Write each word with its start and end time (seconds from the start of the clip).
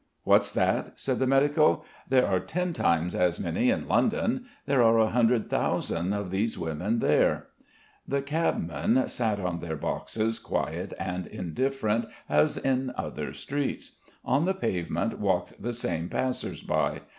"What's 0.23 0.51
that?" 0.53 0.99
said 0.99 1.19
the 1.19 1.27
medico. 1.27 1.83
"There 2.09 2.25
are 2.25 2.39
ten 2.39 2.73
times 2.73 3.13
as 3.13 3.39
many 3.39 3.69
in 3.69 3.87
London. 3.87 4.45
There 4.65 4.81
are 4.81 4.97
a 4.97 5.11
hundred 5.11 5.47
thousand 5.47 6.11
of 6.13 6.31
these 6.31 6.57
women 6.57 6.97
there." 6.97 7.49
The 8.07 8.23
cabmen 8.23 9.07
sat 9.09 9.39
on 9.39 9.59
their 9.59 9.75
boxes 9.75 10.39
quiet 10.39 10.95
and 10.99 11.27
indifferent 11.27 12.07
as 12.27 12.57
in 12.57 12.91
other 12.97 13.31
streets; 13.31 13.91
on 14.25 14.45
the 14.45 14.55
pavement 14.55 15.19
walked 15.19 15.61
the 15.61 15.71
same 15.71 16.09
passers 16.09 16.63
by. 16.63 17.01